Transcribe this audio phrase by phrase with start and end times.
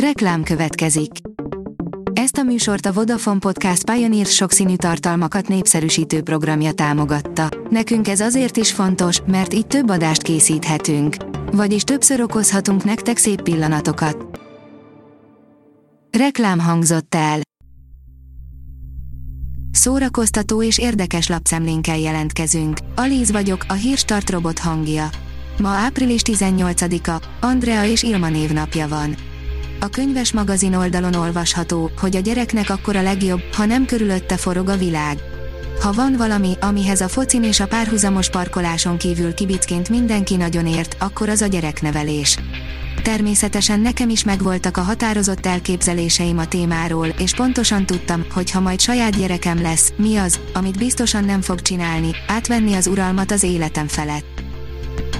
[0.00, 1.10] Reklám következik.
[2.12, 7.48] Ezt a műsort a Vodafone Podcast Pioneer sokszínű tartalmakat népszerűsítő programja támogatta.
[7.70, 11.16] Nekünk ez azért is fontos, mert így több adást készíthetünk.
[11.52, 14.40] Vagyis többször okozhatunk nektek szép pillanatokat.
[16.18, 17.40] Reklám hangzott el.
[19.70, 22.78] Szórakoztató és érdekes lapszemlénkkel jelentkezünk.
[22.94, 25.08] Alíz vagyok, a hírstart robot hangja.
[25.58, 29.25] Ma április 18-a, Andrea és Ilma névnapja van.
[29.80, 34.68] A könyves magazin oldalon olvasható, hogy a gyereknek akkor a legjobb, ha nem körülötte forog
[34.68, 35.18] a világ.
[35.80, 40.96] Ha van valami, amihez a focin és a párhuzamos parkoláson kívül kibicként mindenki nagyon ért,
[40.98, 42.38] akkor az a gyereknevelés.
[43.02, 48.80] Természetesen nekem is megvoltak a határozott elképzeléseim a témáról, és pontosan tudtam, hogy ha majd
[48.80, 53.86] saját gyerekem lesz, mi az, amit biztosan nem fog csinálni, átvenni az uralmat az életem
[53.86, 54.35] felett.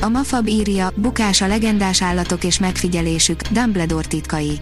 [0.00, 4.60] A Mafab írja, bukás a legendás állatok és megfigyelésük, Dumbledore titkai.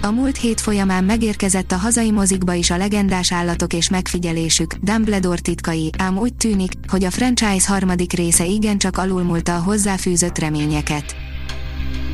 [0.00, 5.40] A múlt hét folyamán megérkezett a hazai mozikba is a legendás állatok és megfigyelésük, Dumbledore
[5.40, 11.14] titkai, ám úgy tűnik, hogy a franchise harmadik része igencsak alulmúlta a hozzáfűzött reményeket.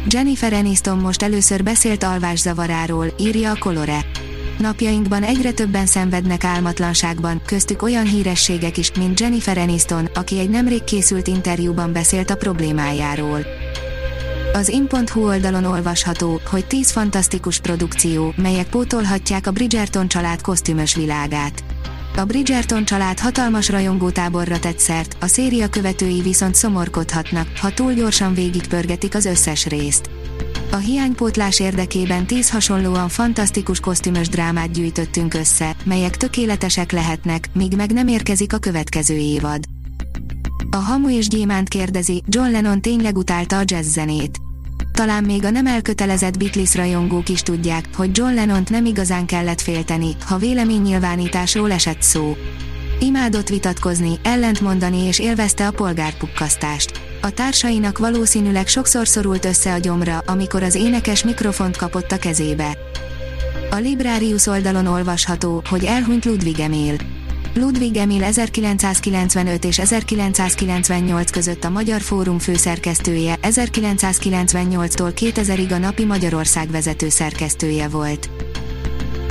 [0.06, 4.04] Jennifer Aniston most először beszélt alvászavaráról, írja a Colore.
[4.58, 10.84] Napjainkban egyre többen szenvednek álmatlanságban, köztük olyan hírességek is, mint Jennifer Aniston, aki egy nemrég
[10.84, 13.46] készült interjúban beszélt a problémájáról.
[14.52, 21.64] Az in.hu oldalon olvasható, hogy 10 fantasztikus produkció, melyek pótolhatják a Bridgerton család kosztümös világát.
[22.16, 28.34] A Bridgerton család hatalmas rajongótáborra tett szert, a széria követői viszont szomorkodhatnak, ha túl gyorsan
[28.34, 30.10] végigpörgetik az összes részt.
[30.70, 37.92] A hiánypótlás érdekében tíz hasonlóan fantasztikus kosztümös drámát gyűjtöttünk össze, melyek tökéletesek lehetnek, míg meg
[37.92, 39.64] nem érkezik a következő évad.
[40.70, 44.38] A Hamu és Gyémánt kérdezi, John Lennon tényleg utálta a jazz zenét.
[44.92, 49.60] Talán még a nem elkötelezett Beatles rajongók is tudják, hogy John Lennont nem igazán kellett
[49.60, 52.36] félteni, ha véleménynyilvánításról esett szó.
[53.00, 57.07] Imádott vitatkozni, ellentmondani és élvezte a polgárpukkasztást.
[57.28, 62.78] A társainak valószínűleg sokszor szorult össze a gyomra, amikor az énekes mikrofont kapott a kezébe.
[63.70, 66.94] A Librarius oldalon olvasható, hogy elhunyt Ludwig Emil.
[67.54, 76.70] Ludwig Emil 1995 és 1998 között a Magyar Fórum főszerkesztője, 1998-tól 2000-ig a Napi Magyarország
[76.70, 78.30] vezető szerkesztője volt.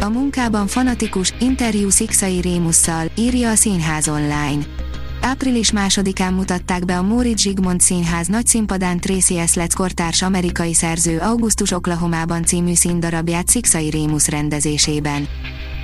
[0.02, 4.87] A munkában fanatikus, interjú Szikszai Rémusszal, írja a Színház online.
[5.22, 11.20] Április másodikán mutatták be a Móricz Zsigmond Színház nagy színpadán Tracy Esletz kortárs amerikai szerző
[11.20, 15.28] Augustus Oklahomában című színdarabját Szikszai Rémusz rendezésében.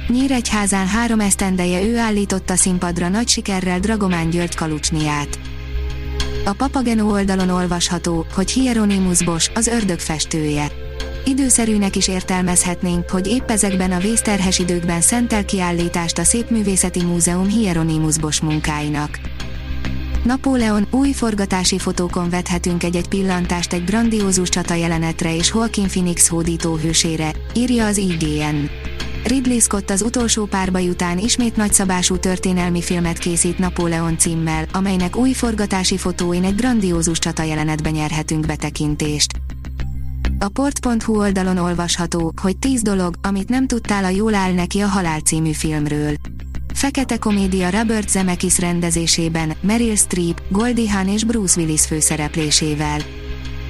[0.08, 5.40] Nyíregyházán három esztendeje ő állította színpadra nagy sikerrel Dragomán György Kalucsniát.
[6.46, 10.73] A Papageno oldalon olvasható, hogy Hieronymus Bosch, az ördög festője.
[11.26, 18.18] Időszerűnek is értelmezhetnénk, hogy épp ezekben a vészterhes időkben szentel kiállítást a Szépművészeti Múzeum Hieronymus
[18.18, 19.20] Bosch munkáinak.
[20.24, 26.76] Napóleon új forgatási fotókon vethetünk egy-egy pillantást egy grandiózus csata jelenetre és Joaquin Phoenix hódító
[26.76, 28.70] hősére, írja az IGN.
[29.24, 35.34] Ridley Scott az utolsó párbaj után ismét nagyszabású történelmi filmet készít Napóleon címmel, amelynek új
[35.34, 39.43] forgatási fotóin egy grandiózus csata jelenetben nyerhetünk betekintést.
[40.44, 44.88] A port.hu oldalon olvasható, hogy 10 dolog, amit nem tudtál a Jól áll neki a
[44.88, 46.16] Halál című filmről.
[46.74, 53.00] Fekete komédia Robert Zemeckis rendezésében, Meryl Streep, Goldie Hawn és Bruce Willis főszereplésével.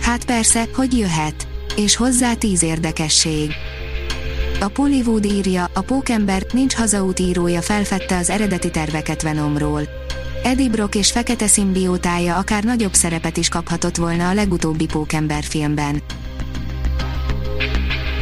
[0.01, 1.47] Hát persze, hogy jöhet.
[1.75, 3.51] És hozzá 10 érdekesség.
[4.59, 9.81] A Pollywood írja, a Pókember, nincs hazaút írója felfedte az eredeti terveket Venomról.
[10.43, 16.01] Eddie Brock és fekete szimbiótája akár nagyobb szerepet is kaphatott volna a legutóbbi Pókember filmben.